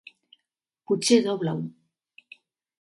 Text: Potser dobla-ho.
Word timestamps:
Potser 0.87 1.21
dobla-ho. 1.27 1.63